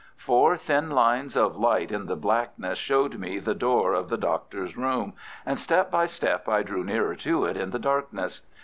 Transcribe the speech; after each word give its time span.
Four 0.17 0.57
thin 0.57 0.89
lines 0.89 1.35
of 1.37 1.57
light 1.57 1.91
in 1.91 2.07
the 2.07 2.15
blackness 2.15 2.79
showed 2.79 3.19
me 3.19 3.37
the 3.37 3.53
door 3.53 3.93
of 3.93 4.09
the 4.09 4.17
Doctor's 4.17 4.75
room, 4.75 5.13
and 5.45 5.59
step 5.59 5.91
by 5.91 6.07
step 6.07 6.49
I 6.49 6.63
drew 6.63 6.83
nearer 6.83 7.13
to 7.17 7.45
it 7.45 7.55
in 7.55 7.69
the 7.69 7.77
darkness. 7.77 8.41